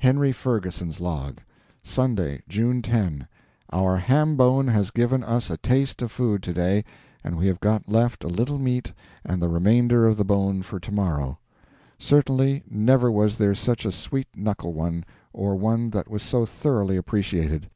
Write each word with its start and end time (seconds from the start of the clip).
HENRY 0.00 0.32
FERGUSON'S 0.32 1.00
LOG: 1.00 1.38
Sunday, 1.84 2.42
June 2.48 2.82
10. 2.82 3.28
Our 3.72 3.98
ham 3.98 4.34
bone 4.34 4.66
has 4.66 4.90
given 4.90 5.22
us 5.22 5.48
a 5.48 5.58
taste 5.58 6.02
of 6.02 6.10
food 6.10 6.42
to 6.42 6.52
day, 6.52 6.84
and 7.22 7.36
we 7.38 7.46
have 7.46 7.60
got 7.60 7.88
left 7.88 8.24
a 8.24 8.26
little 8.26 8.58
meat 8.58 8.92
and 9.24 9.40
the 9.40 9.48
remainder 9.48 10.08
of 10.08 10.16
the 10.16 10.24
bone 10.24 10.62
for 10.62 10.80
tomorrow. 10.80 11.38
Certainly, 12.00 12.64
never 12.68 13.12
was 13.12 13.38
there 13.38 13.54
such 13.54 13.84
a 13.84 13.92
sweet 13.92 14.26
knuckle 14.34 14.72
one, 14.72 15.04
or 15.32 15.54
one 15.54 15.90
that 15.90 16.10
was 16.10 16.24
so 16.24 16.44
thoroughly 16.44 16.96
appreciated.... 16.96 17.70